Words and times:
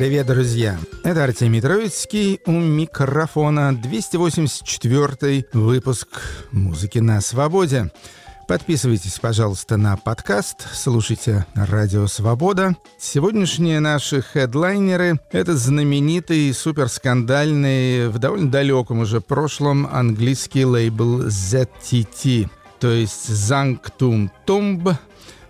Привет, 0.00 0.28
друзья! 0.28 0.78
Это 1.04 1.24
Артемий 1.24 1.60
Троицкий 1.60 2.40
у 2.46 2.52
микрофона 2.52 3.76
284 3.76 5.44
выпуск 5.52 6.08
«Музыки 6.52 7.00
на 7.00 7.20
свободе». 7.20 7.92
Подписывайтесь, 8.48 9.18
пожалуйста, 9.18 9.76
на 9.76 9.98
подкаст, 9.98 10.66
слушайте 10.72 11.44
«Радио 11.54 12.06
Свобода». 12.06 12.76
Сегодняшние 12.98 13.78
наши 13.80 14.22
хедлайнеры— 14.22 15.20
это 15.32 15.54
знаменитый, 15.54 16.54
суперскандальный, 16.54 18.08
в 18.08 18.18
довольно 18.18 18.50
далеком 18.50 19.00
уже 19.00 19.20
прошлом 19.20 19.86
английский 19.86 20.64
лейбл 20.64 21.26
ZTT, 21.26 22.48
то 22.78 22.90
есть 22.90 23.28
«Заnctum 23.28 24.30
Tomb», 24.46 24.96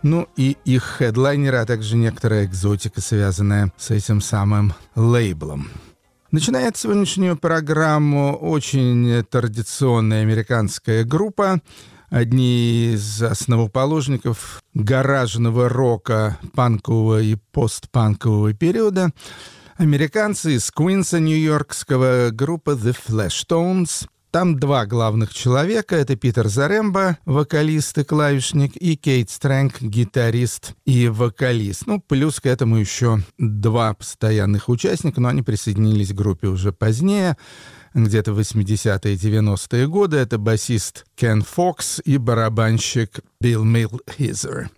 ну 0.03 0.29
и 0.37 0.57
их 0.65 0.97
хедлайнеры, 0.99 1.59
а 1.59 1.67
также 1.67 1.97
некоторая 1.97 2.45
экзотика, 2.45 3.01
связанная 3.01 3.73
с 3.77 3.91
этим 3.91 4.21
самым 4.21 4.75
лейблом. 4.95 5.69
Начинает 6.31 6.77
сегодняшнюю 6.77 7.37
программу 7.37 8.37
очень 8.37 9.25
традиционная 9.25 10.23
американская 10.23 11.05
группа, 11.05 11.61
одни 12.09 12.93
из 12.95 13.23
основоположников 13.23 14.63
гаражного 14.75 15.69
рока 15.69 16.39
панкового 16.55 17.21
и 17.21 17.37
постпанкового 17.53 18.53
периода, 18.53 19.11
американцы 19.77 20.55
из 20.55 20.71
Куинса, 20.71 21.19
нью-йоркского, 21.19 22.31
группа 22.31 22.71
The 22.71 22.97
Flashtones— 22.97 24.07
там 24.31 24.59
два 24.59 24.87
главных 24.87 25.35
человека. 25.35 25.97
Это 25.97 26.17
Питер 26.17 26.49
Заремба, 26.49 27.19
вокалист 27.25 27.99
и 27.99 28.05
клавишник, 28.05 28.77
и 28.77 28.97
Кейт 28.97 29.31
Стрэнг, 29.31 29.81
гитарист 29.81 30.75
и 30.85 31.09
вокалист. 31.09 31.87
Ну, 31.87 32.01
плюс 32.01 32.41
к 32.41 32.47
этому 32.47 32.77
еще 32.77 33.23
два 33.39 33.95
постоянных 33.95 34.69
участника, 34.69 35.21
но 35.21 35.29
они 35.29 35.43
присоединились 35.43 36.11
к 36.11 36.17
группе 36.17 36.49
уже 36.49 36.73
позднее 36.73 37.37
где-то 37.95 38.33
80-е 38.33 39.15
90-е 39.17 39.89
годы. 39.89 40.17
Это 40.19 40.39
басист 40.39 41.07
Кен 41.17 41.43
Фокс 41.43 42.01
и 42.05 42.19
барабанщик 42.19 43.21
Билл 43.41 43.65
Милхизер. 43.65 44.71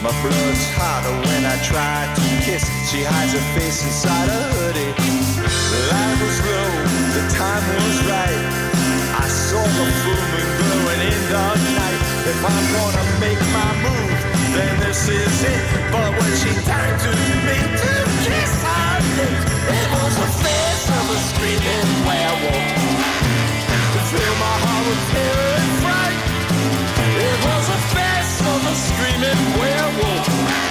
My 0.00 0.12
blood's 0.22 0.64
hotter 0.76 1.10
when 1.28 1.44
I 1.44 1.58
try 1.62 2.06
to 2.14 2.22
kiss. 2.46 2.64
She 2.88 3.02
hides 3.02 3.32
her 3.34 3.40
face 3.58 3.82
inside 3.82 4.28
a 4.28 4.42
hoodie. 4.54 5.17
Was 5.68 6.40
low, 6.48 6.72
the 7.14 7.24
time 7.36 7.64
was 7.76 7.98
right. 8.08 8.42
I 9.20 9.26
saw 9.28 9.60
the 9.60 9.86
full 10.00 10.24
moon 10.32 10.48
glowing 10.58 11.02
in 11.12 11.22
the 11.28 11.46
night. 11.76 12.00
If 12.24 12.40
I'm 12.40 12.66
gonna 12.72 13.04
make 13.20 13.40
my 13.52 13.70
move, 13.84 14.18
then 14.56 14.72
this 14.80 15.08
is 15.08 15.36
it. 15.44 15.62
But 15.92 16.10
when 16.16 16.32
she 16.40 16.52
turned 16.64 16.98
to 17.04 17.12
me 17.46 17.58
to 17.84 17.92
kiss 18.24 18.54
her 18.64 18.88
it 19.68 19.86
was 19.92 20.14
the 20.16 20.30
face 20.40 20.86
of 20.88 21.04
a 21.12 21.18
screaming 21.28 21.90
werewolf. 22.08 22.78
My 24.38 24.56
heart 24.64 24.84
with 24.88 25.04
terror 25.12 25.52
and 25.60 25.72
fright. 25.82 26.20
It 27.28 27.38
was 27.44 27.64
the 27.68 27.80
face 27.92 28.36
of 28.52 28.60
a 28.72 28.74
screaming 28.86 29.42
werewolf. 29.58 30.67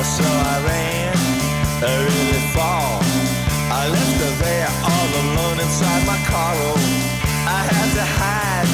So 0.00 0.24
I 0.24 0.56
ran 0.66 1.12
really 1.82 2.44
far. 2.56 3.00
I 3.70 3.86
left 3.86 4.16
her 4.24 4.34
there 4.42 4.70
all 4.82 5.10
alone 5.22 5.60
inside 5.60 6.06
my 6.06 6.16
car. 6.24 6.54
Oh, 6.56 6.80
I 7.46 7.60
had 7.68 7.90
to 8.00 8.04
hide 8.18 8.70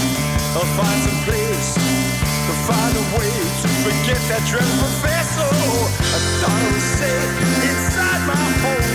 or 0.55 0.65
find 0.79 1.03
some 1.03 1.21
place 1.27 1.75
to 1.75 2.53
find 2.71 2.95
a 2.95 3.05
way 3.19 3.35
to 3.63 3.69
forget 3.83 4.21
that 4.31 4.43
dreadful 4.47 4.93
face. 5.03 5.35
Oh, 5.39 5.91
I 5.99 6.19
thought 6.39 6.63
I 6.63 6.73
was 6.73 6.87
safe 6.95 7.35
inside 7.71 8.23
my 8.31 8.47
home. 8.63 8.86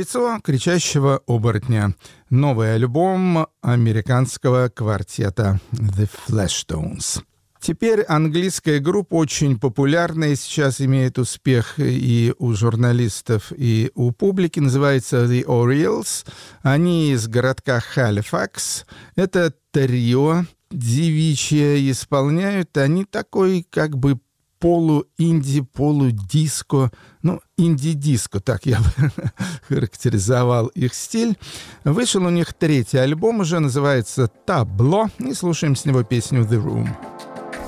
Лицо 0.00 0.40
кричащего 0.42 1.20
оборотня. 1.26 1.94
Новый 2.30 2.74
альбом 2.74 3.48
американского 3.60 4.70
квартета 4.70 5.60
The 5.72 6.08
Flashtones. 6.26 7.22
Теперь 7.60 8.00
английская 8.04 8.78
группа 8.78 9.16
очень 9.16 9.60
популярная, 9.60 10.36
сейчас 10.36 10.80
имеет 10.80 11.18
успех 11.18 11.74
и 11.76 12.32
у 12.38 12.54
журналистов, 12.54 13.52
и 13.54 13.90
у 13.94 14.10
публики, 14.12 14.58
называется 14.58 15.26
The 15.26 15.44
Orioles. 15.44 16.26
Они 16.62 17.12
из 17.12 17.28
городка 17.28 17.80
Халифакс. 17.80 18.86
Это 19.16 19.52
трио 19.70 20.46
девичье 20.70 21.90
исполняют. 21.90 22.74
Они 22.78 23.04
такой 23.04 23.66
как 23.68 23.98
бы 23.98 24.18
полу-инди, 24.60 25.62
полу-диско, 25.62 26.92
ну, 27.22 27.40
инди-диско, 27.56 28.40
так 28.40 28.66
я 28.66 28.78
бы 28.78 29.10
характеризовал 29.68 30.66
их 30.68 30.94
стиль. 30.94 31.36
Вышел 31.84 32.24
у 32.24 32.30
них 32.30 32.54
третий 32.54 32.98
альбом, 32.98 33.40
уже 33.40 33.58
называется 33.58 34.28
«Табло», 34.28 35.08
и 35.18 35.32
слушаем 35.34 35.74
с 35.74 35.84
него 35.86 36.02
песню 36.04 36.42
«The 36.42 36.62
Room». 36.62 36.88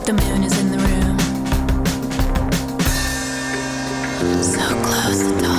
The 0.07 0.13
moon 0.13 0.45
is 0.45 0.53
in 0.61 0.71
the 0.71 0.79
room. 0.79 1.19
So 4.43 4.61
close 4.83 5.23
the 5.23 5.41
door. 5.41 5.52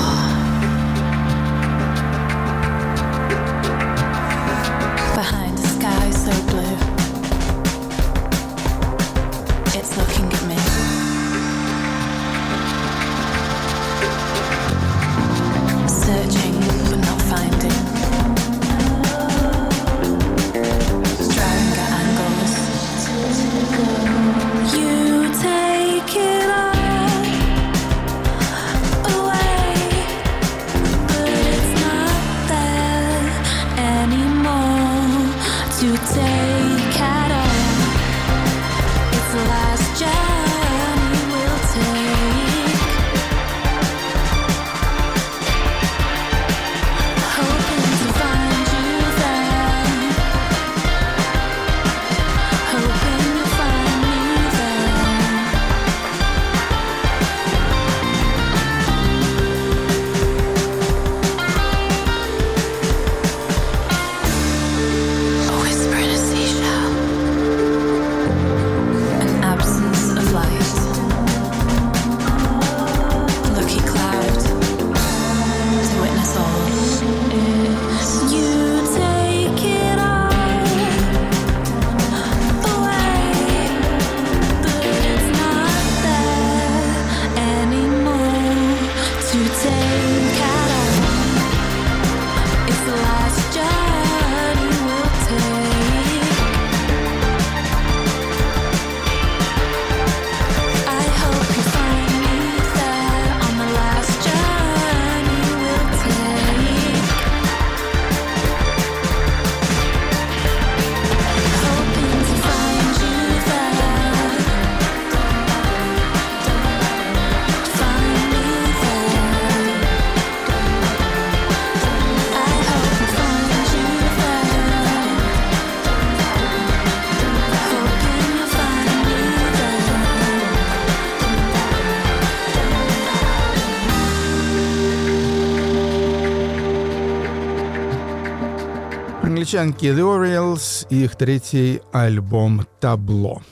The 139.54 140.00
Orioles 140.00 140.88
и 140.90 141.04
их 141.04 141.16
третий 141.16 141.80
альбом 141.92 142.66
«Табло». 142.80 143.44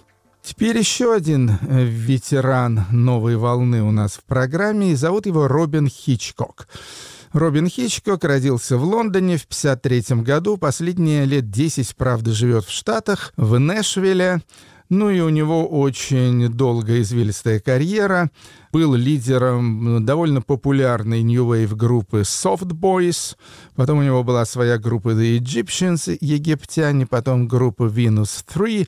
Теперь 0.42 0.76
еще 0.76 1.14
один 1.14 1.52
э, 1.52 1.84
ветеран 1.84 2.86
новой 2.92 3.36
волны 3.36 3.84
у 3.84 3.92
нас 3.92 4.14
в 4.14 4.24
программе, 4.24 4.94
и 4.94 4.96
зовут 4.96 5.28
его 5.28 5.48
Робин 5.48 5.88
Хичкок. 5.88 6.68
Робин 7.34 7.68
Хичкок 7.68 8.24
родился 8.24 8.78
в 8.78 8.84
Лондоне 8.84 9.38
в 9.38 9.44
1953 9.44 10.24
году, 10.24 10.58
последние 10.58 11.26
лет 11.26 11.52
10, 11.52 11.96
правда, 11.96 12.32
живет 12.32 12.66
в 12.66 12.72
Штатах, 12.72 13.32
в 13.38 13.60
Нэшвилле. 13.60 14.42
Ну 14.92 15.10
и 15.10 15.22
у 15.22 15.30
него 15.30 15.66
очень 15.66 16.50
долгая 16.50 17.00
извилистая 17.00 17.62
карьера. 17.62 18.30
Был 18.74 18.94
лидером 18.94 20.06
довольно 20.06 20.42
популярной 20.42 21.24
New 21.24 21.46
Wave 21.46 21.74
группы 21.76 22.24
Soft 22.24 22.74
Boys. 22.74 23.38
Потом 23.78 24.00
у 24.00 24.04
него 24.04 24.22
была 24.26 24.44
своя 24.44 24.78
группа 24.78 25.12
The 25.12 25.40
Egyptians, 25.40 26.18
египтяне, 26.20 27.08
потом 27.08 27.48
группа 27.48 27.84
Venus 27.84 28.44
3. 28.54 28.86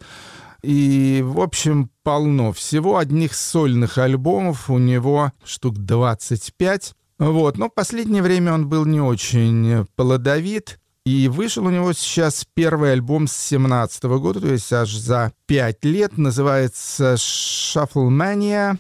И, 0.64 1.22
в 1.26 1.40
общем, 1.40 1.90
полно 2.04 2.52
всего. 2.52 2.98
Одних 2.98 3.34
сольных 3.34 3.98
альбомов 3.98 4.70
у 4.70 4.80
него 4.80 5.32
штук 5.46 5.78
25. 5.78 6.96
Вот. 7.20 7.58
Но 7.58 7.70
в 7.70 7.74
последнее 7.74 8.22
время 8.22 8.52
он 8.54 8.68
был 8.68 8.84
не 8.84 9.00
очень 9.00 9.86
плодовит. 9.96 10.82
И 11.06 11.28
вышел 11.28 11.66
у 11.66 11.70
него 11.70 11.92
сейчас 11.92 12.46
первый 12.54 12.94
альбом 12.94 13.28
с 13.28 13.34
17 13.34 14.04
года, 14.04 14.40
то 14.40 14.48
есть 14.48 14.72
аж 14.72 14.90
за 14.90 15.34
5 15.48 15.84
лет. 15.84 16.18
Называется 16.18 17.16
«Shuffle 17.16 18.10
Mania». 18.10 18.78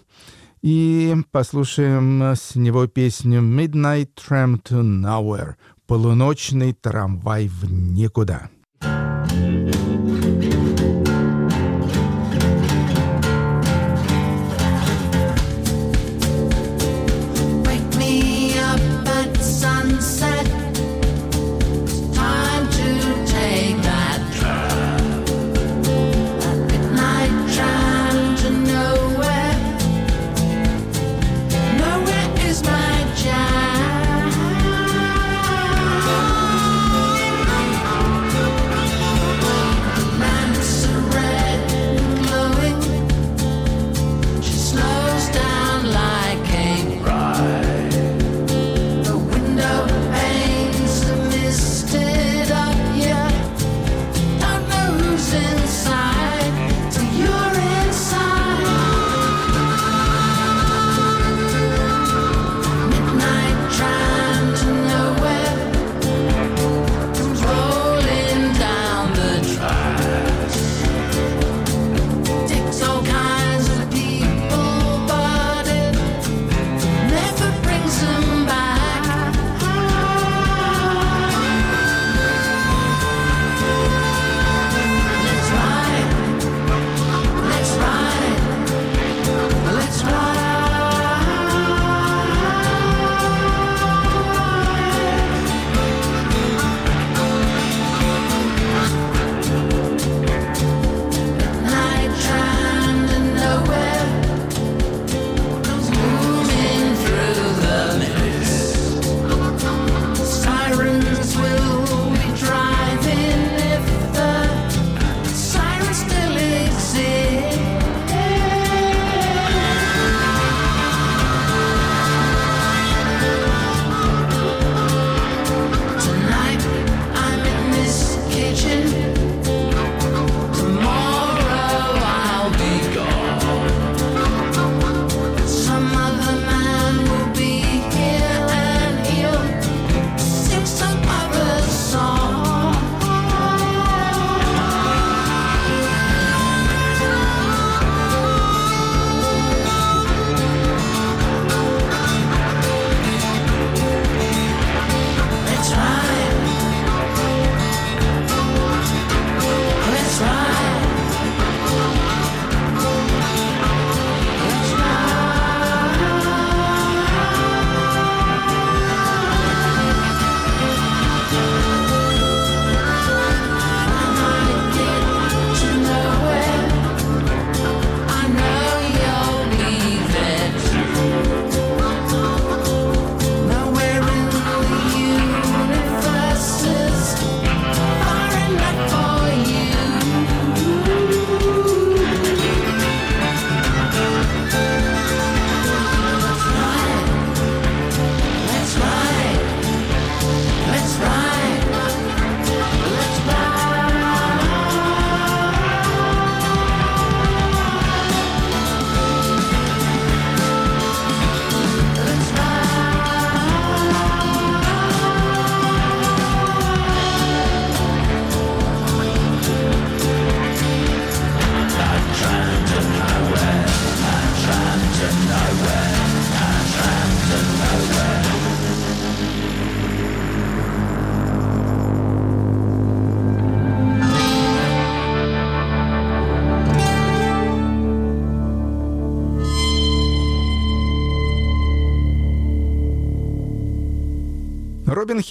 И 0.61 1.17
послушаем 1.31 2.21
с 2.21 2.55
него 2.55 2.87
песню 2.87 3.41
«Midnight 3.41 4.11
Tram 4.15 4.63
to 4.63 4.81
Nowhere»— 4.81 5.55
«Полуночный 5.85 6.71
трамвай 6.71 7.49
в 7.49 7.69
никуда». 7.69 8.49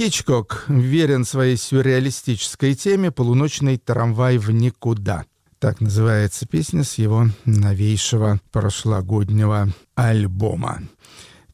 Хичкок 0.02 0.64
верен 0.66 1.24
своей 1.24 1.56
сюрреалистической 1.56 2.74
теме 2.74 3.12
«Полуночный 3.12 3.78
трамвай 3.78 4.36
в 4.36 4.50
никуда». 4.50 5.26
Так 5.60 5.80
называется 5.80 6.44
песня 6.44 6.82
с 6.82 6.94
его 6.94 7.28
новейшего 7.44 8.40
прошлогоднего 8.50 9.68
альбома. 9.94 10.82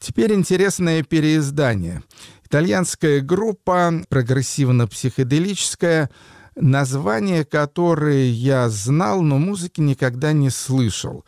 Теперь 0.01 0.33
интересное 0.33 1.03
переиздание. 1.03 2.03
Итальянская 2.47 3.21
группа, 3.21 3.93
прогрессивно-психоделическая, 4.09 6.09
название 6.57 7.45
которое 7.45 8.31
я 8.31 8.71
знал, 8.71 9.21
но 9.21 9.37
музыки 9.37 9.83
никогда 9.83 10.33
не 10.33 10.49
слышал. 10.49 11.27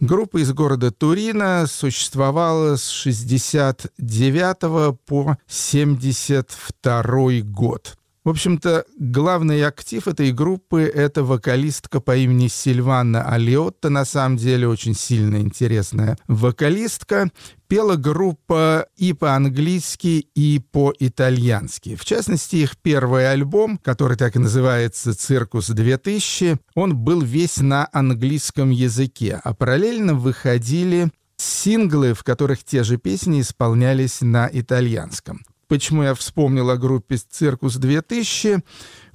Группа 0.00 0.40
из 0.40 0.52
города 0.52 0.92
Турина 0.92 1.66
существовала 1.66 2.76
с 2.76 2.88
69 2.88 4.96
по 5.04 5.36
72 5.48 7.40
год. 7.42 7.97
В 8.24 8.30
общем-то, 8.30 8.84
главный 8.98 9.64
актив 9.64 10.06
этой 10.06 10.32
группы— 10.32 10.82
это 10.94 11.22
вокалистка 11.22 12.00
по 12.00 12.16
имени 12.16 12.48
Сильвана 12.48 13.22
Алиотта, 13.22 13.90
на 13.90 14.04
самом 14.04 14.36
деле 14.36 14.68
очень 14.68 14.94
сильно 14.94 15.36
интересная 15.36 16.18
вокалистка. 16.26 17.30
Пела 17.68 17.96
группа 17.96 18.86
и 18.96 19.12
по-английски, 19.12 20.26
и 20.34 20.58
по-итальянски. 20.58 21.96
В 21.96 22.04
частности, 22.04 22.56
их 22.56 22.76
первый 22.78 23.30
альбом, 23.30 23.78
который 23.78 24.16
так 24.16 24.36
и 24.36 24.38
называется 24.38 25.14
«Circus 25.14 25.70
2000», 25.70 26.58
он 26.74 26.96
был 26.96 27.20
весь 27.20 27.58
на 27.58 27.88
английском 27.92 28.70
языке, 28.70 29.40
а 29.44 29.54
параллельно 29.54 30.14
выходили 30.14 31.10
синглы, 31.36 32.14
в 32.14 32.24
которых 32.24 32.64
те 32.64 32.82
же 32.82 32.96
песни 32.96 33.40
исполнялись 33.40 34.20
на 34.20 34.48
итальянском. 34.52 35.42
Почему 35.68 36.02
я 36.02 36.14
вспомнил 36.14 36.70
о 36.70 36.78
группе 36.78 37.18
«Circus 37.18 37.76
2000»? 37.76 38.62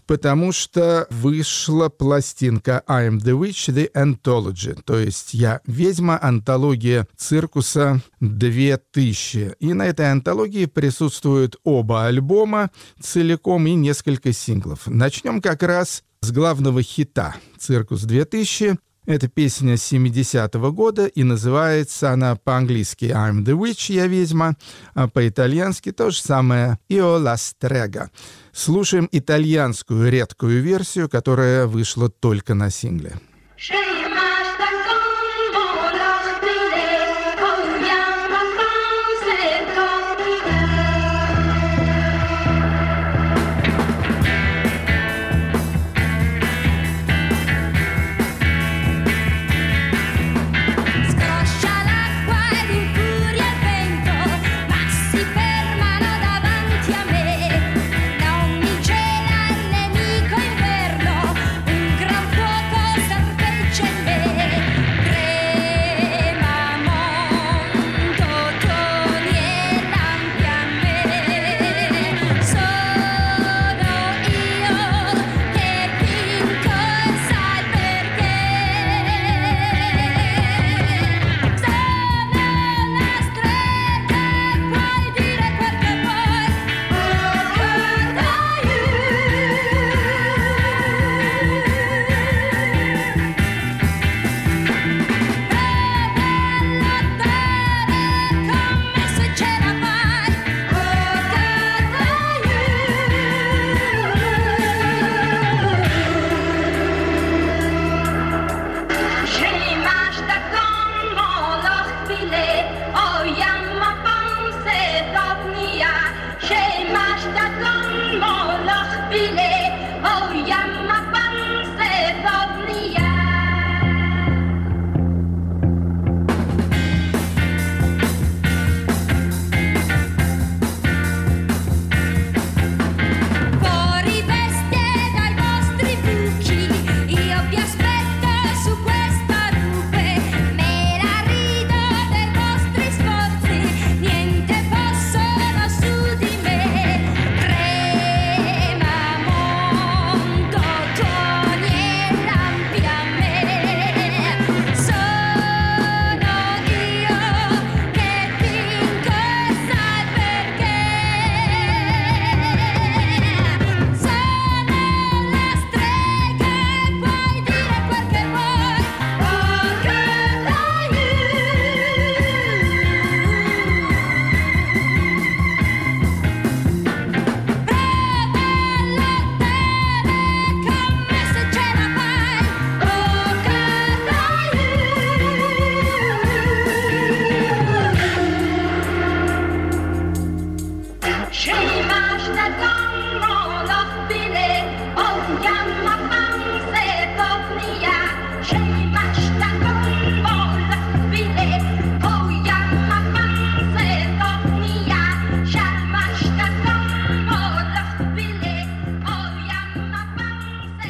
Потому 0.05 0.51
что 0.51 1.07
вышла 1.09 1.89
пластинка 1.89 2.83
«I'm 2.87 3.17
the 3.17 3.39
Witch, 3.39 3.73
the 3.73 3.91
Anthology», 3.93 4.79
то 4.85 4.99
есть 4.99 5.33
«Я 5.33 5.61
ведьма. 5.65 6.19
Антология 6.21 7.07
Circus 7.17 7.89
а 7.89 8.01
2000». 8.19 9.55
И 9.59 9.73
на 9.73 9.87
этой 9.87 10.11
антологии 10.11 10.65
присутствуют 10.65 11.55
оба 11.63 12.05
альбома 12.05 12.69
целиком 13.01 13.65
и 13.65 13.73
несколько 13.73 14.31
синглов. 14.31 14.85
Начнем 14.85 15.41
как 15.41 15.63
раз 15.63 16.03
с 16.21 16.31
главного 16.31 16.83
хита 16.83 17.35
«Circus 17.57 18.05
2000», 18.05 18.77
это 19.05 19.27
песня 19.27 19.73
70-го 19.73 20.71
года, 20.71 21.07
и 21.07 21.23
называется 21.23 22.11
она 22.11 22.35
по-английски 22.35 23.05
«I'm 23.05 23.43
the 23.43 23.57
Witch», 23.57 23.93
«Я 23.93 24.07
ведьма», 24.07 24.55
а 24.93 25.07
по-итальянски 25.07 25.91
то 25.91 26.09
же 26.09 26.21
самое 26.21 26.79
«Io 26.89 27.21
la 27.21 27.35
strega». 27.35 28.09
Слушаем 28.51 29.09
итальянскую 29.11 30.11
редкую 30.11 30.61
версию, 30.61 31.09
которая 31.09 31.67
вышла 31.67 32.09
только 32.09 32.53
на 32.53 32.69
сингле. 32.69 33.13
Scemasta 33.57 34.02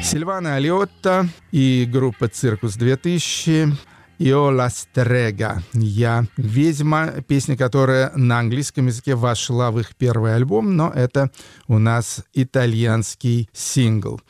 Сильвана 0.04 0.56
Алиотта 0.56 1.26
и 1.50 1.88
группа 1.90 2.28
«Circus 2.28 2.76
2000» 2.76 3.72
«Io 4.18 4.50
la 4.50 4.68
strega» 4.68 5.62
«Я 5.72 6.26
ведьма», 6.36 7.22
песня, 7.26 7.56
которая 7.56 8.12
на 8.14 8.38
английском 8.38 8.86
языке 8.86 9.14
вошла 9.14 9.70
в 9.70 9.80
их 9.80 9.96
первый 9.96 10.36
альбом, 10.36 10.76
но 10.76 10.92
это 10.94 11.30
у 11.68 11.78
нас 11.78 12.22
итальянский 12.34 13.48
сингл. 13.54 14.20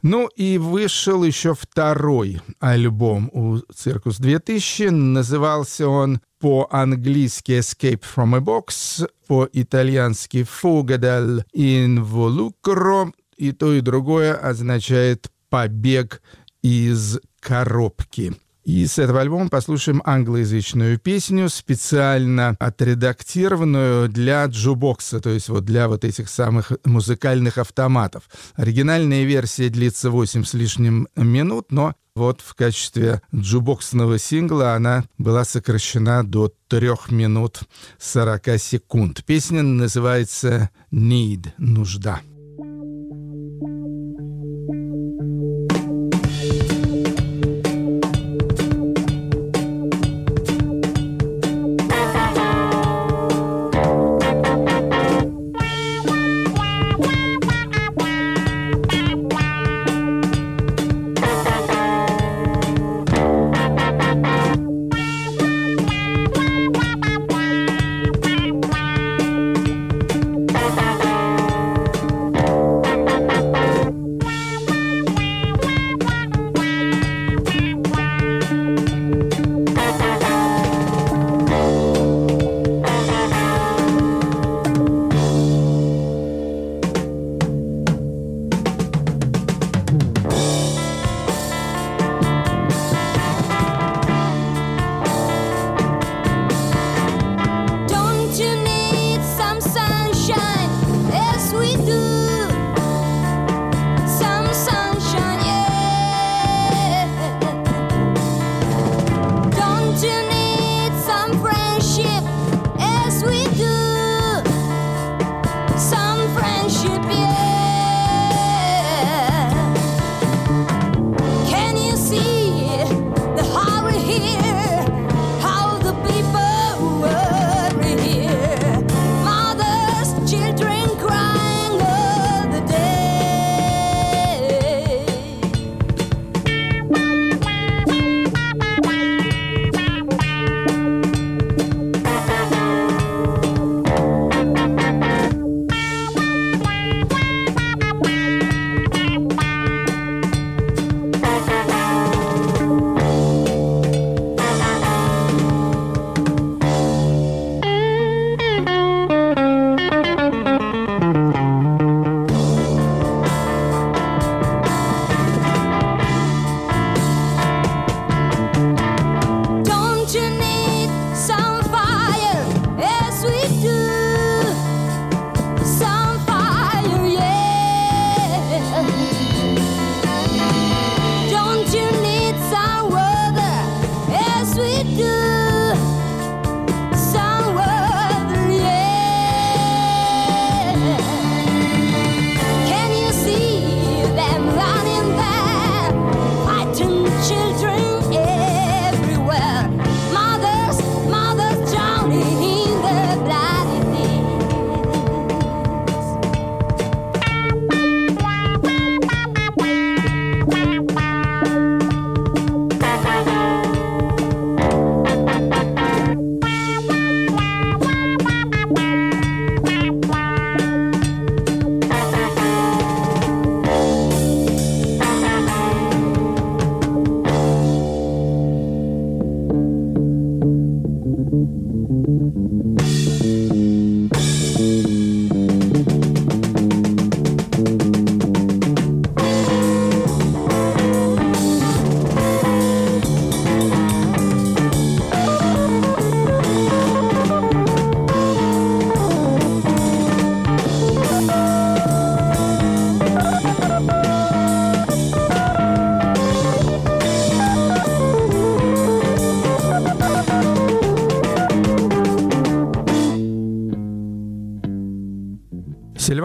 Ну 0.00 0.28
и 0.28 0.56
вышел 0.56 1.22
еще 1.22 1.54
второй 1.54 2.40
альбом 2.58 3.28
у 3.32 3.58
«Circus 3.72 4.18
2000». 4.18 4.90
Назывался 4.90 5.88
он 5.88 6.20
по-английски 6.40 7.52
«Escape 7.52 8.02
from 8.02 8.34
a 8.34 8.40
Box», 8.40 9.06
по-итальянски 9.26 10.46
«Fuga 10.48 10.96
dall'involucro». 10.96 13.12
И 13.38 13.52
то, 13.52 13.72
и 13.72 13.80
другое 13.80 14.34
означает 14.34 15.30
«побег 15.48 16.20
из 16.60 17.18
коробки». 17.40 18.34
И 18.64 18.84
с 18.84 18.98
этого 18.98 19.22
альбома 19.22 19.48
послушаем 19.48 20.02
англоязычную 20.04 20.98
песню, 20.98 21.48
специально 21.48 22.54
отредактированную 22.58 24.10
для 24.10 24.44
джубокса, 24.44 25.20
то 25.20 25.30
есть 25.30 25.48
вот 25.48 25.64
для 25.64 25.88
вот 25.88 26.04
этих 26.04 26.28
самых 26.28 26.72
музыкальных 26.84 27.56
автоматов. 27.56 28.28
Оригинальная 28.56 29.24
версия 29.24 29.70
длится 29.70 30.10
8 30.10 30.44
с 30.44 30.52
лишним 30.52 31.08
минут, 31.16 31.72
но 31.72 31.94
вот 32.14 32.42
в 32.42 32.54
качестве 32.54 33.22
джубоксного 33.34 34.18
сингла 34.18 34.74
она 34.74 35.04
была 35.16 35.44
сокращена 35.44 36.22
до 36.22 36.52
3 36.68 36.90
минут 37.10 37.60
40 37.98 38.60
секунд. 38.60 39.24
Песня 39.24 39.62
называется 39.62 40.68
«Need»— 40.92 41.52
«Нужда». 41.56 42.20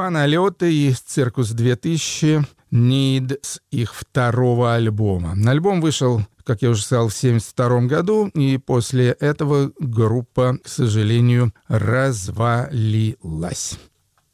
Сильвана 0.03 0.23
Алиотта 0.23 0.65
и 0.65 0.91
«Circus 0.91 1.51
2000» 1.53 2.45
«Need» 2.73 3.39
с 3.41 3.61
их 3.71 3.95
второго 3.95 4.75
альбома. 4.75 5.33
Альбом 5.47 5.79
вышел, 5.79 6.21
как 6.43 6.61
я 6.61 6.71
уже 6.71 6.81
сказал, 6.81 7.07
в 7.07 7.15
1972 7.17 7.87
году, 7.87 8.27
и 8.33 8.57
после 8.57 9.11
этого 9.11 9.71
группа, 9.79 10.57
к 10.61 10.67
сожалению, 10.67 11.53
развалилась. 11.69 12.99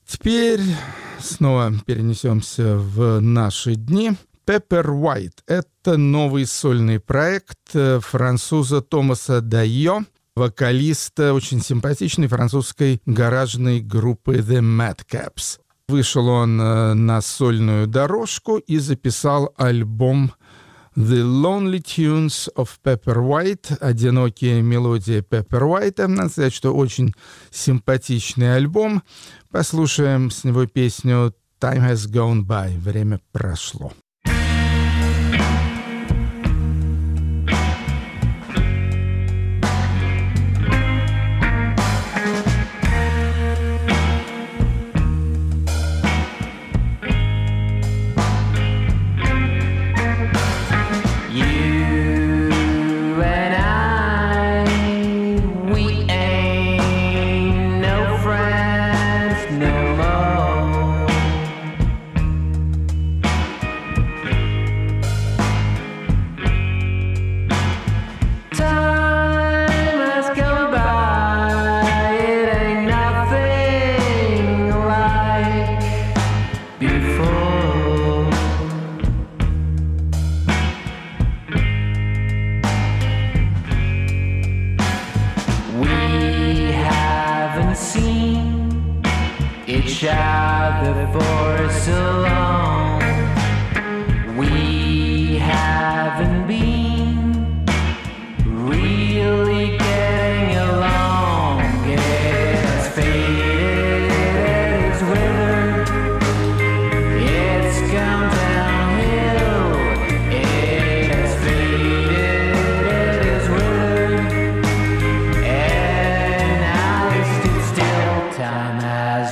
Теперь 0.08 0.62
снова 1.19 1.71
перенесемся 1.86 2.75
в 2.75 3.19
наши 3.19 3.75
дни. 3.75 4.13
Pepper 4.47 4.88
White— 4.88 5.43
это 5.45 5.97
новый 5.97 6.47
сольный 6.47 6.99
проект 6.99 7.75
э, 7.75 7.99
француза 7.99 8.82
Томаса 8.82 9.41
Дайо, 9.41 10.03
вокалиста 10.39 11.34
очень 11.34 11.62
симпатичной 11.62 12.28
французской 12.28 13.02
гаражной 13.06 13.82
группы 13.82 14.38
The 14.38 14.62
Madcaps. 14.62 15.60
Вышел 15.89 16.30
он 16.30 16.62
э, 16.62 16.93
на 16.93 17.19
сольную 17.19 17.88
дорожку 17.88 18.58
и 18.58 18.78
записал 18.78 19.54
альбом 19.58 20.32
The 20.95 21.23
Lonely 21.23 21.84
Tunes 21.84 22.47
of 22.56 22.69
Pepper 22.82 23.17
White, 23.17 23.78
одинокие 23.80 24.62
мелодии 24.62 25.19
Pepper 25.19 25.63
White. 25.63 26.08
Надо 26.08 26.30
сказать, 26.30 26.54
что 26.54 26.73
очень 26.73 27.13
симпатичный 27.52 28.56
альбом. 28.56 29.04
Послушаем 29.52 30.32
с 30.32 30.45
него 30.45 30.67
песню 30.67 31.34
Time 31.60 31.91
Has 31.91 32.10
Gone 32.10 32.45
By. 32.45 32.80
Время 32.80 33.19
прошло. 33.34 33.91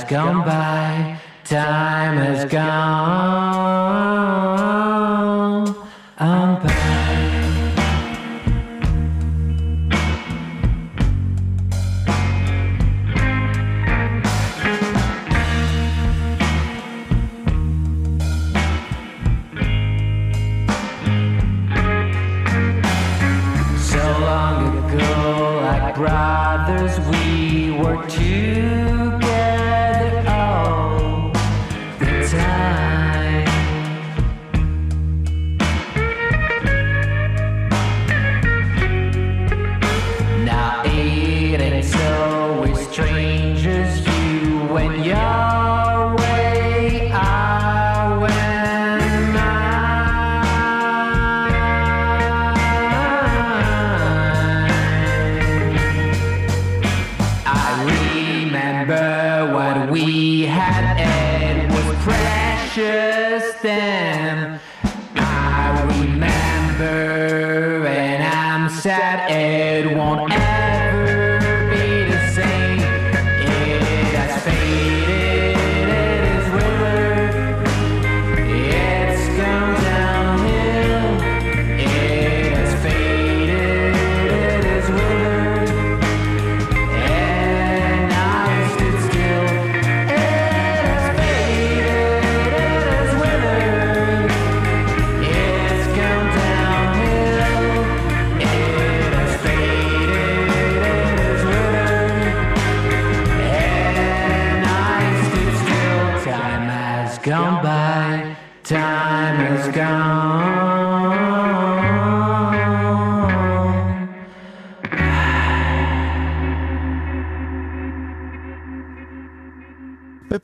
Gone 0.08 0.44
by. 0.44 1.20
Time 1.44 2.16
has 2.16 2.44
gone 2.46 2.87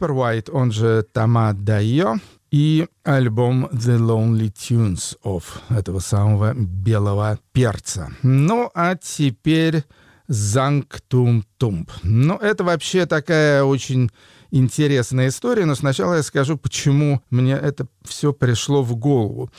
White, 0.00 0.50
он 0.50 0.72
же 0.72 1.06
Тома 1.12 1.52
Дайо, 1.52 2.16
и 2.50 2.86
альбом 3.02 3.66
The 3.72 3.98
Lonely 3.98 4.52
Tunes 4.52 5.16
of 5.24 5.42
этого 5.70 5.98
самого 5.98 6.54
белого 6.54 7.38
перца. 7.52 8.12
Ну, 8.22 8.70
а 8.74 8.94
теперь 8.94 9.82
Зангтум 10.28 11.44
Тумб. 11.58 11.90
Ну, 12.04 12.36
это 12.36 12.62
вообще 12.62 13.06
такая 13.06 13.64
очень 13.64 14.10
интересная 14.52 15.28
история, 15.28 15.64
но 15.64 15.74
сначала 15.74 16.14
я 16.14 16.22
скажу, 16.22 16.56
почему 16.56 17.22
мне 17.30 17.54
это 17.54 17.88
все 18.04 18.32
пришло 18.32 18.82
в 18.82 18.94
голову. 18.94 19.50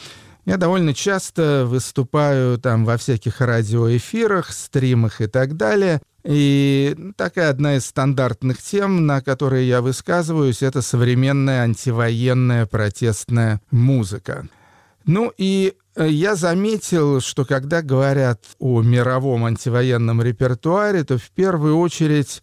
Я 0.45 0.57
довольно 0.57 0.93
часто 0.93 1.65
выступаю 1.67 2.59
там 2.59 2.85
во 2.85 2.97
всяких 2.97 3.41
радиоэфирах, 3.41 4.51
стримах 4.51 5.19
и 5.21 5.27
так 5.27 5.57
далее. 5.57 6.01
И 6.23 6.95
такая 7.17 7.49
одна 7.49 7.75
из 7.77 7.85
стандартных 7.85 8.61
тем, 8.61 9.07
на 9.07 9.21
которые 9.21 9.67
я 9.67 9.81
высказываюсь, 9.81 10.61
это 10.61 10.81
современная 10.81 11.61
антивоенная 11.61 12.67
протестная 12.67 13.59
музыка. 13.71 14.47
Ну 15.05 15.31
и 15.37 15.73
э, 15.95 16.07
я 16.09 16.35
заметил, 16.35 17.21
что 17.21 17.45
когда 17.45 17.81
говорят 17.81 18.43
о 18.59 18.81
мировом 18.81 19.45
антивоенном 19.45 20.21
репертуаре, 20.21 21.03
то 21.03 21.17
в 21.17 21.29
первую 21.31 21.77
очередь 21.77 22.41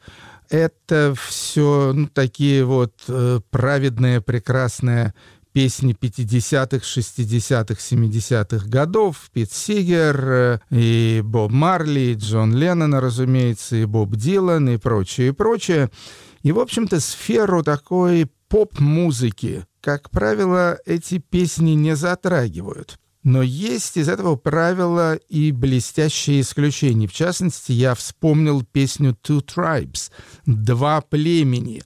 это 0.48 1.14
все 1.16 1.92
ну, 1.92 2.06
такие 2.06 2.64
вот 2.64 2.92
э, 3.08 3.40
праведные, 3.50 4.20
прекрасные 4.20 5.14
песни 5.52 5.94
50-х, 5.94 6.84
60-х, 6.84 7.74
70-х 7.74 8.68
годов. 8.68 9.30
Пит 9.32 9.52
Сигер, 9.52 10.24
э, 10.24 10.58
и 10.70 11.22
Боб 11.24 11.50
Марли, 11.50 12.00
и 12.00 12.14
Джон 12.14 12.54
Леннон, 12.54 12.94
разумеется, 12.94 13.76
и 13.76 13.84
Боб 13.84 14.16
Дилан, 14.16 14.68
и 14.68 14.76
прочее, 14.76 15.28
и 15.28 15.32
прочее. 15.32 15.90
И, 16.42 16.52
в 16.52 16.58
общем-то, 16.58 17.00
сферу 17.00 17.62
такой 17.62 18.30
поп-музыки, 18.48 19.66
как 19.80 20.10
правило, 20.10 20.78
эти 20.84 21.18
песни 21.18 21.70
не 21.70 21.96
затрагивают. 21.96 22.98
Но 23.24 23.40
есть 23.42 23.96
из 23.96 24.08
этого 24.08 24.34
правила 24.36 25.14
и 25.14 25.52
блестящие 25.52 26.40
исключения. 26.40 27.06
В 27.06 27.12
частности, 27.12 27.70
я 27.72 27.94
вспомнил 27.94 28.64
песню 28.64 29.16
«Two 29.22 29.44
Tribes»— 29.44 30.10
«Два 30.46 31.00
племени». 31.00 31.82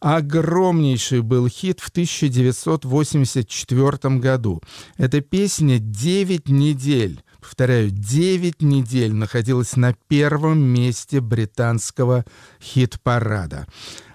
Огромнейший 0.00 1.22
был 1.22 1.48
хит 1.48 1.80
в 1.80 1.88
1984 1.88 4.18
году. 4.18 4.60
Эта 4.96 5.20
песня 5.20 5.78
9 5.78 6.48
недель 6.48 7.22
повторяю, 7.46 7.90
9 7.90 8.62
недель 8.62 9.14
находилась 9.14 9.76
на 9.76 9.94
первом 10.08 10.58
месте 10.58 11.20
британского 11.20 12.24
хит-парада. 12.60 13.66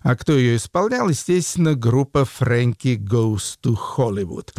А 0.04 0.17
кто 0.17 0.38
ее 0.38 0.58
исполнял? 0.58 1.08
Естественно, 1.08 1.76
группа 1.76 2.28
Frankie 2.39 2.98
Goes 2.98 3.58
to 3.63 3.78
Hollywood. 3.98 4.50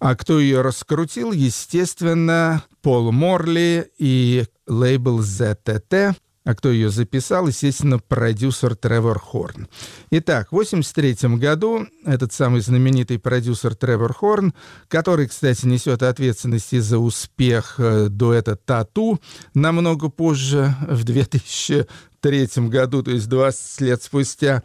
А 0.00 0.14
кто 0.14 0.40
ее 0.40 0.62
раскрутил? 0.62 1.32
Естественно, 1.32 2.62
Пол 2.80 3.12
Морли 3.12 3.90
и 3.98 4.46
лейбл 4.66 5.20
ZTT. 5.20 6.14
А 6.48 6.54
кто 6.54 6.70
ее 6.70 6.88
записал? 6.88 7.46
Естественно, 7.46 7.98
продюсер 7.98 8.74
Тревор 8.74 9.18
Хорн. 9.18 9.68
Итак, 10.10 10.50
в 10.50 10.54
1983 10.56 11.36
году 11.36 11.86
этот 12.06 12.32
самый 12.32 12.62
знаменитый 12.62 13.18
продюсер 13.18 13.74
Тревор 13.74 14.14
Хорн, 14.14 14.54
который, 14.88 15.28
кстати, 15.28 15.66
несет 15.66 16.02
ответственность 16.02 16.72
и 16.72 16.78
за 16.78 16.96
успех 16.96 17.74
э, 17.76 18.08
дуэта 18.08 18.56
«Тату», 18.56 19.20
намного 19.52 20.08
позже, 20.08 20.74
в 20.88 21.04
2000 21.04 21.86
1993 22.20 22.68
году, 22.68 23.02
то 23.02 23.10
есть 23.10 23.28
20 23.28 23.80
лет 23.80 24.02
спустя, 24.02 24.62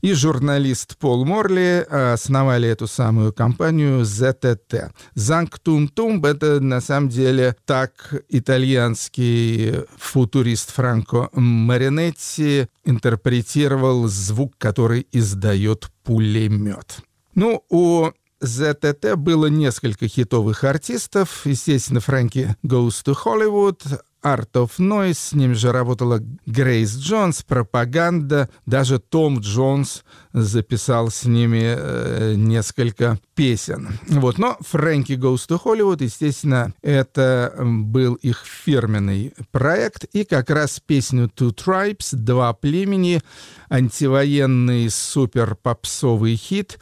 и 0.00 0.12
журналист 0.12 0.96
Пол 0.98 1.24
Морли 1.24 1.86
основали 1.88 2.68
эту 2.68 2.86
самую 2.86 3.32
компанию 3.32 4.02
ZTT. 4.02 4.90
Занг 5.14 5.58
Тум 5.58 5.88
Тум— 5.88 6.24
это 6.26 6.60
на 6.60 6.80
самом 6.80 7.08
деле 7.08 7.56
так 7.64 8.14
итальянский 8.28 9.84
футурист 9.96 10.72
Франко 10.72 11.28
Маринетти 11.32 12.66
интерпретировал 12.84 14.08
звук, 14.08 14.54
который 14.58 15.06
издает 15.12 15.90
пулемет. 16.04 16.98
Ну, 17.34 17.64
у 17.70 18.10
ZTT 18.42 19.16
было 19.16 19.46
несколько 19.46 20.08
хитовых 20.08 20.64
артистов. 20.64 21.42
Естественно, 21.46 22.00
Фрэнки 22.00 22.56
Goes 22.66 23.04
to 23.04 23.14
Hollywood, 23.24 23.80
Art 24.22 24.52
of 24.54 24.72
Noise, 24.78 25.14
с 25.14 25.32
ним 25.32 25.54
же 25.54 25.72
работала 25.72 26.20
Грейс 26.46 26.96
Джонс, 26.96 27.42
пропаганда, 27.42 28.48
даже 28.66 28.98
Том 28.98 29.40
Джонс 29.40 30.04
записал 30.32 31.10
с 31.10 31.24
ними 31.24 31.74
э, 31.76 32.34
несколько 32.36 33.18
песен. 33.34 33.98
Вот. 34.08 34.38
Но 34.38 34.56
Фрэнки 34.60 35.12
Goes 35.12 35.48
to 35.48 35.60
Hollywood, 35.62 36.02
естественно, 36.04 36.72
это 36.82 37.54
был 37.58 38.14
их 38.14 38.44
фирменный 38.44 39.34
проект, 39.50 40.04
и 40.04 40.24
как 40.24 40.50
раз 40.50 40.80
песню 40.80 41.30
Two 41.34 41.54
Tribes, 41.54 42.14
Два 42.14 42.52
племени, 42.52 43.20
антивоенный 43.68 44.88
супер-попсовый 44.90 46.36
хит 46.36 46.78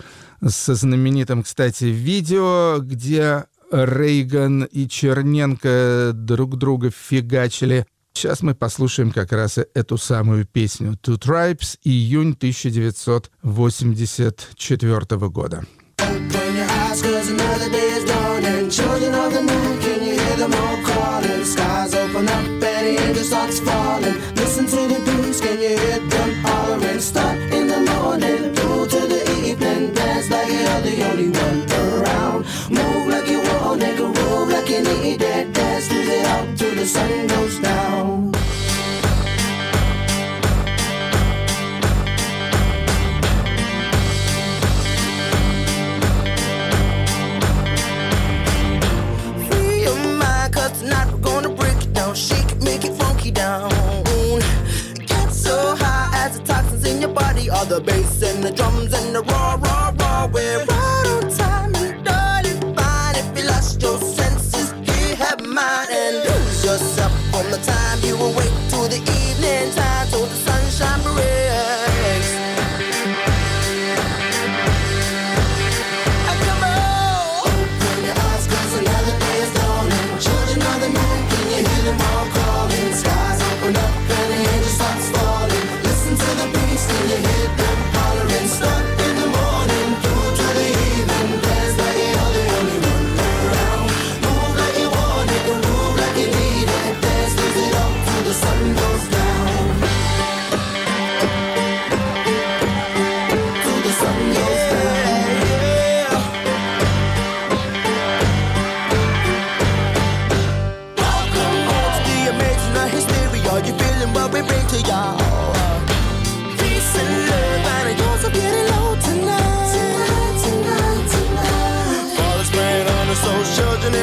со 0.46 0.74
знаменитым, 0.74 1.42
кстати, 1.42 1.85
видео, 1.85 2.79
где 2.81 3.44
Рейган 3.70 4.64
и 4.64 4.88
Черненко 4.88 6.12
друг 6.14 6.56
друга 6.56 6.90
фигачили. 6.90 7.87
Сейчас 8.12 8.42
мы 8.42 8.54
послушаем 8.54 9.12
как 9.12 9.33
раз 9.33 9.56
эту 9.74 9.96
самую 9.96 10.44
песню 10.44 10.98
«Two 11.02 11.18
Tribes» 11.18 11.78
июнь 11.85 12.33
1984 12.33 15.28
года. 15.28 15.64
Sun 37.01 37.27
goes 37.27 37.59
down. 37.61 38.33
Free 49.47 49.83
your 49.83 49.97
mind, 49.97 50.53
cause 50.55 50.81
tonight 50.81 51.21
gonna 51.21 51.49
break 51.49 51.77
it 51.83 51.93
down. 51.93 52.15
Shake 52.15 52.51
it, 52.53 52.63
make 52.63 52.85
it 52.85 52.95
funky 52.95 53.31
down. 53.31 53.71
Get 55.07 55.33
so 55.33 55.75
high 55.77 56.11
as 56.25 56.39
the 56.39 56.45
toxins 56.45 56.85
in 56.85 57.01
your 57.01 57.13
body. 57.13 57.51
All 57.51 57.65
the 57.65 57.81
bass 57.81 58.23
and 58.23 58.43
the 58.43 58.53
drums 58.53 58.93
and 58.93 59.15
the 59.15 59.23
raw. 59.23 59.69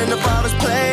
in 0.04 0.10
the 0.10 0.18
father's 0.18 0.54
place 0.56 0.87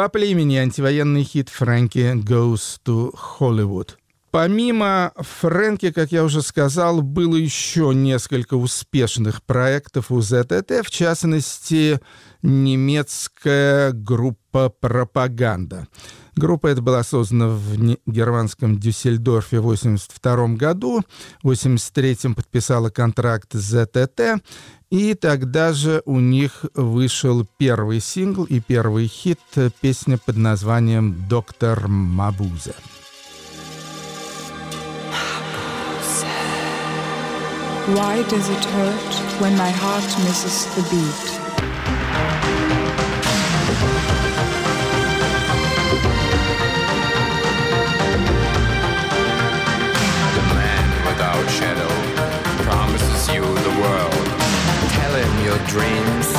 Два 0.00 0.08
племени, 0.08 0.56
антивоенный 0.56 1.24
хит 1.24 1.50
Фрэнки 1.50 2.14
«Goes 2.14 2.80
to 2.86 3.12
Hollywood». 3.38 3.96
Помимо 4.30 5.12
Фрэнки, 5.14 5.90
как 5.90 6.10
я 6.10 6.24
уже 6.24 6.40
сказал, 6.40 7.02
было 7.02 7.36
еще 7.36 7.92
несколько 7.94 8.54
успешных 8.54 9.42
проектов 9.42 10.10
у 10.10 10.22
ЗТТ, 10.22 10.86
в 10.86 10.90
частности, 10.90 12.00
немецкая 12.40 13.92
группа 13.92 14.70
«Пропаганда». 14.70 15.86
Группа 16.36 16.68
эта 16.68 16.82
была 16.82 17.02
создана 17.02 17.48
в 17.48 17.76
германском 18.06 18.78
Дюссельдорфе 18.78 19.60
в 19.60 19.66
1982 19.66 20.56
году. 20.56 21.02
В 21.42 21.50
1983 21.50 22.34
подписала 22.34 22.90
контракт 22.90 23.52
с 23.52 23.58
ЗТТ. 23.58 24.42
И 24.90 25.14
тогда 25.14 25.72
же 25.72 26.02
у 26.04 26.18
них 26.18 26.64
вышел 26.74 27.46
первый 27.58 28.00
сингл 28.00 28.44
и 28.44 28.58
первый 28.58 29.06
хит 29.06 29.38
э, 29.54 29.70
песня 29.80 30.18
под 30.18 30.36
названием 30.36 31.28
«Доктор 31.28 31.86
Мабузе». 31.86 32.74
Why 37.94 38.22
does 38.24 38.48
it 38.48 38.64
hurt 38.64 39.40
when 39.40 39.56
my 39.56 39.70
heart 39.70 40.04
misses 40.24 40.66
the 40.76 40.82
beat? 40.90 41.39
Dreams 55.70 56.29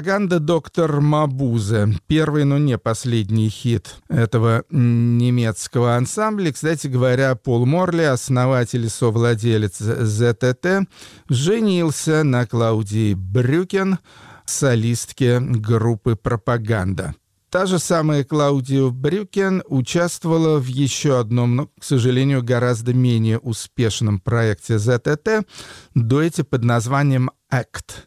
Пропаганда 0.00 0.40
«Доктор 0.40 1.02
Мабузе». 1.02 1.94
Первый, 2.06 2.44
но 2.44 2.56
не 2.56 2.78
последний 2.78 3.50
хит 3.50 3.96
этого 4.08 4.64
немецкого 4.70 5.94
ансамбля. 5.94 6.52
Кстати 6.52 6.86
говоря, 6.86 7.34
Пол 7.34 7.66
Морли, 7.66 8.04
основатель 8.04 8.86
и 8.86 8.88
совладелец 8.88 9.76
ЗТТ, 9.76 10.88
женился 11.28 12.24
на 12.24 12.46
Клаудии 12.46 13.12
Брюкен, 13.12 13.98
солистке 14.46 15.38
группы 15.38 16.16
«Пропаганда». 16.16 17.14
Та 17.50 17.66
же 17.66 17.78
самая 17.78 18.24
Клаудио 18.24 18.90
Брюкен 18.90 19.62
участвовала 19.66 20.58
в 20.58 20.66
еще 20.66 21.20
одном, 21.20 21.56
но, 21.56 21.66
к 21.78 21.84
сожалению, 21.84 22.42
гораздо 22.42 22.94
менее 22.94 23.38
успешном 23.38 24.18
проекте 24.18 24.78
ЗТТ, 24.78 25.46
дуэте 25.94 26.42
под 26.42 26.64
названием 26.64 27.30
«Act». 27.52 28.06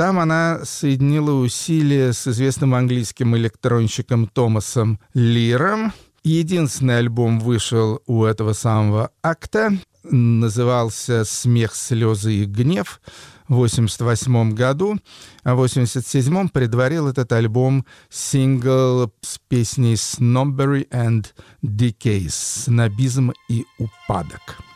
Там 0.00 0.18
она 0.18 0.60
соединила 0.64 1.32
усилия 1.32 2.14
с 2.14 2.26
известным 2.26 2.74
английским 2.74 3.36
электронщиком 3.36 4.28
Томасом 4.28 4.98
Лиром. 5.12 5.92
Единственный 6.24 6.96
альбом 6.96 7.38
вышел 7.38 8.00
у 8.06 8.24
этого 8.24 8.54
самого 8.54 9.10
акта. 9.22 9.76
назывался 10.02 11.26
«Смех, 11.26 11.74
слезы 11.74 12.32
и 12.32 12.44
гнев» 12.46 13.02
в 13.46 13.56
88 13.56 14.54
году, 14.54 14.98
а 15.42 15.54
в 15.54 15.58
87 15.58 16.48
предварил 16.48 17.06
этот 17.06 17.30
альбом 17.32 17.84
сингл 18.08 19.12
с 19.20 19.38
песней 19.48 19.96
«Snobbery 19.96 20.88
and 20.88 21.26
Decay» 21.62 22.26
«Снобизм 22.30 23.32
и 23.50 23.66
упадок». 23.76 24.69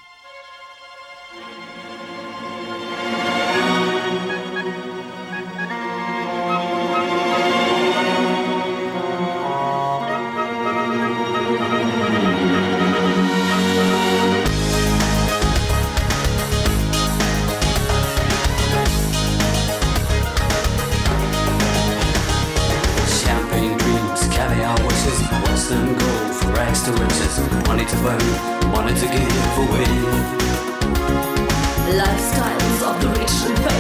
To 28.03 28.19
money 28.73 28.95
to 28.95 29.07
give 29.07 29.59
away. 29.65 29.93
Lifestyles 32.01 32.81
of 32.89 33.01
the 33.01 33.09
rich 33.19 33.37
and 33.47 33.74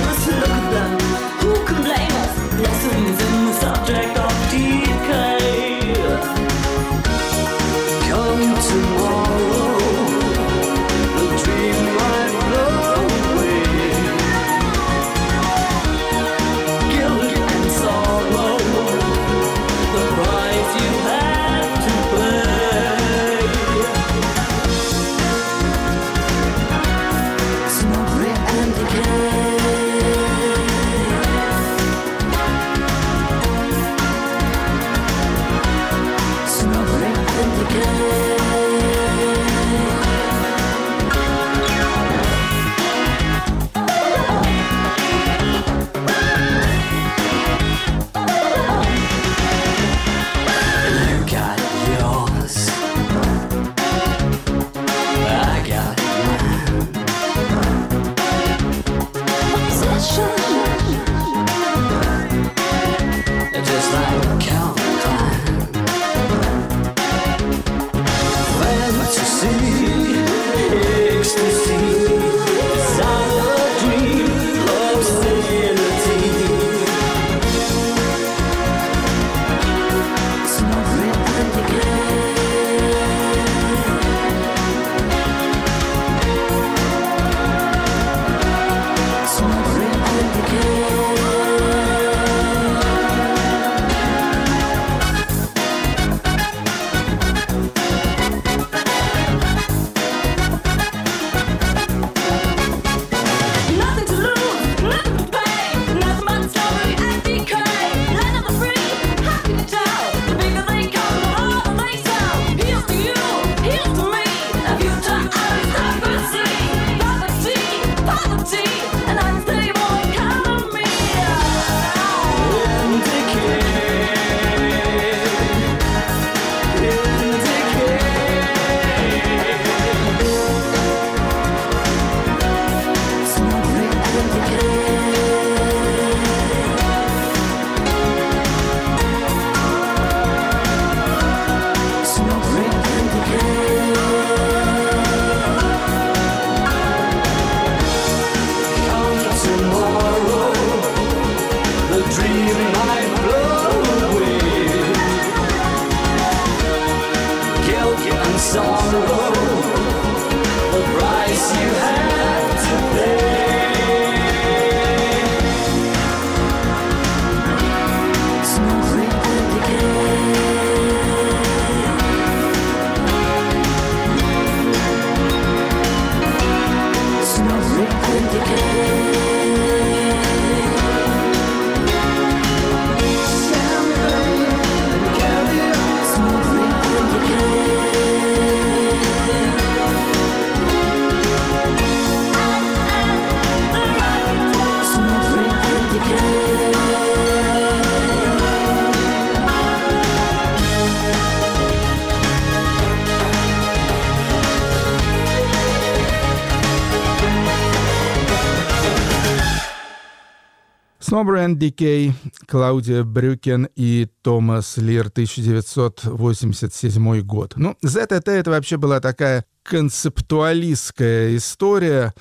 Snobber 211.14 211.46
and 211.46 211.58
Decay, 211.58 212.12
Клаудия 212.48 213.04
Брюкен 213.04 213.68
и 213.76 214.08
Томас 214.22 214.76
Лир, 214.78 215.06
1987 215.06 217.20
год. 217.20 217.52
Ну, 217.54 217.76
ZTT 217.84 218.32
это 218.32 218.50
вообще 218.50 218.78
была 218.78 218.98
такая 218.98 219.44
концептуалистская 219.62 221.36
история, 221.36 222.12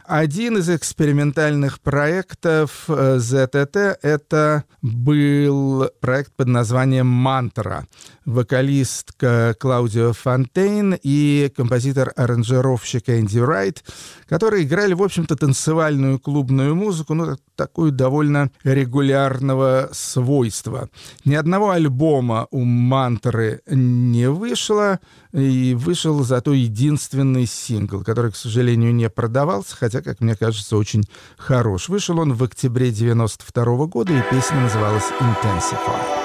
Один 0.06 0.58
из 0.58 0.68
экспериментальных 0.68 1.80
проектов 1.80 2.84
э, 2.88 3.16
ZTT— 3.16 3.96
это 4.02 4.64
был 4.82 5.88
проект 6.00 6.34
под 6.34 6.48
названием 6.48 7.06
«Мантра». 7.06 7.86
Вокалистка 8.26 9.54
Клаудио 9.58 10.12
Фонтейн 10.12 10.96
и 11.02 11.50
композитор-аранжировщик 11.56 13.08
Энди 13.08 13.38
Райт, 13.38 13.82
которые 14.28 14.64
играли, 14.64 14.92
в 14.92 15.02
общем-то, 15.02 15.36
танцевальную 15.36 16.18
клубную 16.18 16.74
музыку, 16.74 17.14
ну, 17.14 17.36
такую 17.56 17.92
довольно 17.92 18.50
регулярного 18.62 19.88
свойства. 19.92 20.90
Ни 21.24 21.34
одного 21.34 21.70
альбома 21.70 22.46
у 22.50 22.64
«Мантры» 22.64 23.62
не 23.66 24.28
вышло, 24.28 25.00
и 25.34 25.74
вышел 25.74 26.22
зато 26.22 26.52
единственный 26.52 27.46
сингл, 27.46 28.04
который, 28.04 28.30
к 28.30 28.36
сожалению, 28.36 28.94
не 28.94 29.10
продавался, 29.10 29.76
хотя, 29.76 29.93
как 30.02 30.20
мне 30.20 30.34
кажется, 30.34 30.76
очень 30.76 31.04
хорош. 31.36 31.88
Вышел 31.88 32.18
он 32.18 32.34
в 32.34 32.42
октябре 32.42 32.90
92 32.90 33.86
года, 33.86 34.12
и 34.12 34.22
песня 34.30 34.60
называлась 34.60 35.10
«Intensify». 35.20 36.23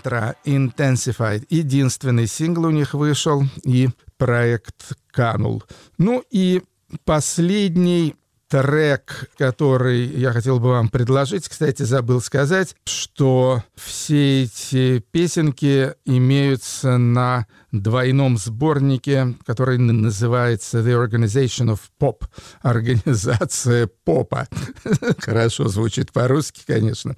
Мантра 0.00 0.34
Intensified. 0.46 1.44
Единственный 1.50 2.26
сингл 2.26 2.64
у 2.66 2.70
них 2.70 2.94
вышел, 2.94 3.42
и 3.64 3.90
проект 4.16 4.92
канул. 5.10 5.62
Ну 5.98 6.24
и 6.30 6.62
последний 7.04 8.14
трек, 8.48 9.30
который 9.38 10.06
я 10.06 10.32
хотел 10.32 10.58
бы 10.58 10.70
вам 10.70 10.88
предложить. 10.88 11.48
Кстати, 11.48 11.82
забыл 11.82 12.20
сказать, 12.20 12.74
что 12.84 13.62
все 13.76 14.44
эти 14.44 14.98
песенки 15.12 15.94
имеются 16.04 16.98
на 16.98 17.46
двойном 17.70 18.38
сборнике, 18.38 19.36
который 19.46 19.78
называется 19.78 20.80
The 20.80 21.06
Organization 21.06 21.72
of 21.72 21.80
Pop. 22.00 22.24
Организация 22.62 23.88
попа. 24.04 24.48
Хорошо 25.18 25.68
звучит 25.68 26.10
по-русски, 26.12 26.62
конечно. 26.66 27.16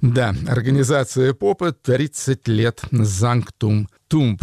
Да, 0.00 0.34
организация 0.48 1.34
попа 1.34 1.72
30 1.72 2.48
лет 2.48 2.80
Занктум 2.90 3.88
Тумб. 4.08 4.42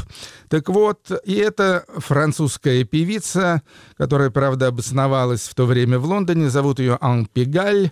Так 0.49 0.70
вот, 0.70 1.12
и 1.24 1.34
это 1.36 1.86
французская 1.97 2.84
певица, 2.84 3.62
которая, 3.95 4.30
правда, 4.30 4.68
обосновалась 4.68 5.47
в 5.47 5.56
то 5.56 5.66
время 5.66 5.97
в 5.99 6.06
Лондоне. 6.06 6.49
Зовут 6.49 6.80
ее 6.80 6.97
Ан 6.99 7.26
Пегаль. 7.26 7.91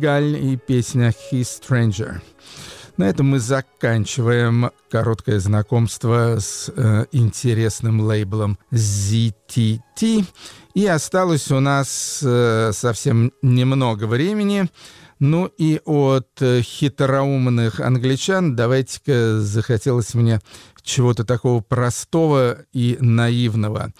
Ан 0.00 0.02
Пигаль 0.02 0.36
и 0.36 0.56
песня 0.56 1.12
«He 1.30 1.42
Stranger». 1.42 2.20
На 2.96 3.04
этом 3.04 3.26
мы 3.26 3.38
заканчиваем 3.38 4.70
короткое 4.90 5.40
знакомство 5.40 6.38
с 6.38 6.72
э, 6.74 7.04
интересным 7.12 8.00
лейблом 8.00 8.58
ZTT. 8.72 10.24
И 10.72 10.86
осталось 10.86 11.50
у 11.50 11.60
нас 11.60 12.20
э, 12.22 12.70
совсем 12.72 13.32
немного 13.42 14.04
времени. 14.04 14.70
Ну 15.18 15.50
и 15.58 15.82
от 15.84 16.28
э, 16.40 16.62
хитроумных 16.62 17.80
англичан 17.80 18.56
давайте-ка 18.56 19.40
захотелось 19.40 20.14
мне 20.14 20.40
чего-то 20.82 21.24
такого 21.24 21.60
простого 21.60 22.64
и 22.72 22.96
наивного. 23.00 23.92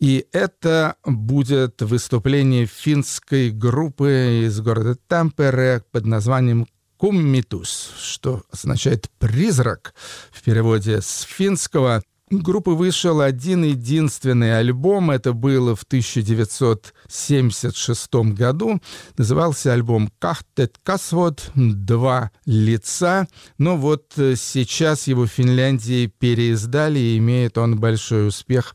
И 0.00 0.26
это 0.32 0.96
будет 1.04 1.80
выступление 1.82 2.66
финской 2.66 3.50
группы 3.50 4.42
из 4.44 4.60
города 4.60 4.96
Тампере 5.06 5.84
под 5.92 6.06
названием 6.06 6.66
«Куммитус», 6.96 7.92
что 7.98 8.42
означает 8.50 9.08
«призрак» 9.18 9.94
в 10.32 10.42
переводе 10.42 11.00
с 11.00 11.20
финского. 11.22 12.02
группы 12.30 12.72
вышел 12.72 13.20
один 13.20 13.64
единственный 13.64 14.58
альбом. 14.58 15.10
Это 15.10 15.32
было 15.32 15.74
в 15.76 15.82
1976 15.82 18.14
году. 18.32 18.80
Назывался 19.16 19.72
альбом 19.72 20.10
«Кахтет 20.18 20.78
Касвод. 20.82 21.50
Два 21.54 22.30
лица». 22.46 23.28
Но 23.58 23.76
вот 23.76 24.12
сейчас 24.16 25.06
его 25.06 25.26
в 25.26 25.30
Финляндии 25.30 26.06
переиздали, 26.06 26.98
и 26.98 27.18
имеет 27.18 27.58
он 27.58 27.78
большой 27.78 28.28
успех 28.28 28.74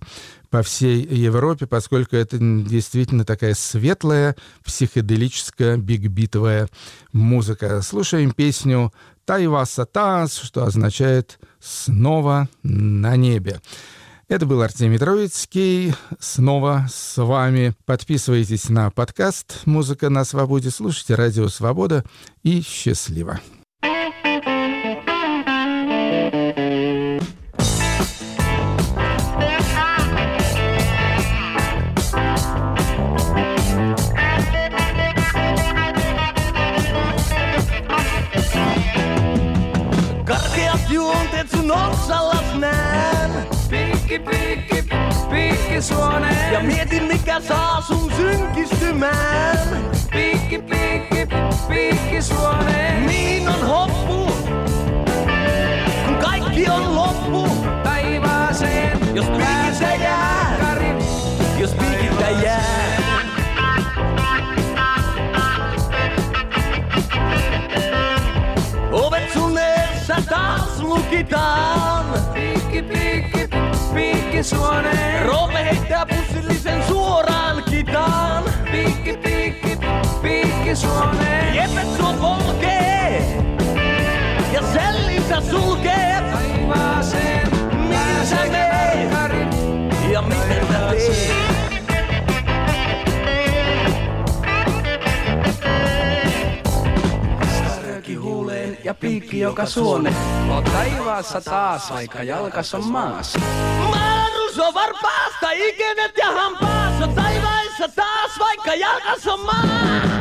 по 0.50 0.64
всей 0.64 1.02
Европе, 1.04 1.68
поскольку 1.68 2.16
это 2.16 2.38
действительно 2.40 3.26
такая 3.26 3.54
светлая, 3.54 4.36
психоделическая, 4.64 5.78
бигбитовая 5.78 6.68
музыка. 7.14 7.82
Слушаем 7.82 8.32
песню 8.32 8.94
«Тайваса 9.26 9.86
Тас», 9.86 10.38
что 10.38 10.64
означает 10.64 11.40
«снова 11.60 12.50
на 12.64 13.16
небе». 13.16 13.62
Это 14.28 14.46
был 14.46 14.62
Артемий 14.62 15.00
Троицкий. 15.00 15.96
Снова 16.20 16.88
с 16.88 17.18
вами. 17.18 17.74
Подписывайтесь 17.86 18.70
на 18.70 18.92
подкаст 18.92 19.62
«Музыка 19.66 20.10
на 20.10 20.24
свободе», 20.24 20.70
слушайте 20.70 21.16
«Радио 21.16 21.48
Свобода» 21.48 22.06
и 22.44 22.62
счастливо. 22.62 23.40
Suoneen. 45.82 46.54
Ja 46.54 46.60
mietin 46.60 47.04
mikä 47.04 47.42
saa 47.42 47.82
sun 47.82 48.12
synkistymään. 48.16 49.58
Piikki, 50.12 50.60
piikki, 50.60 51.28
piikki 51.68 52.22
suoneen. 52.22 53.08
Niin 53.08 53.50
on 53.50 53.68
hoppu, 53.68 54.32
kun 56.06 56.16
kaikki 56.22 56.70
on 56.70 56.96
loppu. 56.96 57.48
Taivaaseen, 57.84 59.16
jos 59.16 59.26
piikiltä 59.26 59.96
jää. 60.04 60.76
Jos 61.60 61.72
piikiltä 61.72 62.30
jää. 62.44 63.00
Ovet 68.92 69.34
sun 69.34 69.58
eessä 69.58 70.16
taas 70.30 70.82
lukitaan. 70.82 72.39
Piikki 74.40 74.56
suoneen. 74.56 75.26
Roope 75.26 75.64
heittää 75.64 76.06
pussillisen 76.06 76.84
suoraan 76.84 77.64
kitaan. 77.64 78.44
Piikki, 78.72 79.18
piikki, 79.18 79.78
piikki 80.22 80.76
suoneen. 80.76 81.56
Jepet 81.56 81.98
sua 81.98 82.14
polkee 82.14 83.38
ja 84.54 84.62
sellinsä 84.74 85.42
sulkee. 85.42 86.29
Piikki 99.00 99.40
joka 99.40 99.66
suone. 99.66 100.14
Oot 100.50 100.66
taivaassa 100.66 101.42
taas, 101.42 101.94
vaikka 101.94 102.24
jalkas 102.24 102.74
on 102.74 102.88
maassa. 102.88 103.40
Maarus 103.90 104.60
on 104.60 104.74
varpaasta, 104.74 105.52
ikenet 105.52 106.18
ja 106.18 106.32
hampaas 106.32 107.02
on 107.02 107.14
taivaissa 107.14 107.88
taas, 107.96 108.40
vaikka 108.40 108.76
jalkas 108.76 109.28
on 109.28 109.40
maa. 109.40 110.19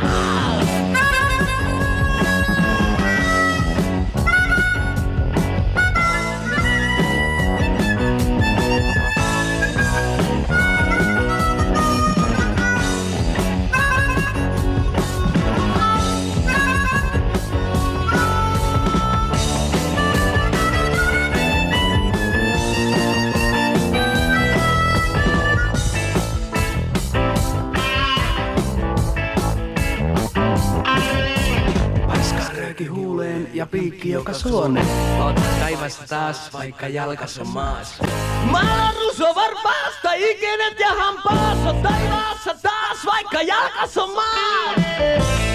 Ja 33.53 33.65
piikki 33.65 34.09
joka 34.09 34.33
suone. 34.33 34.85
Oot 35.23 35.35
taivaassa 35.59 36.03
taas, 36.09 36.53
vaikka 36.53 36.87
jalkas 36.87 37.39
on 37.39 37.47
maassa. 37.47 38.03
Maarus 38.51 39.21
on 39.21 39.35
varpaasta, 39.35 40.13
ikenet 40.13 40.79
ja 40.79 40.93
hampaas 40.93 41.57
on 41.57 41.81
taivaassa 41.81 42.55
taas, 42.61 43.05
vaikka 43.05 43.41
jalkas 43.41 43.97
on 43.97 44.15
maa. 44.15 45.48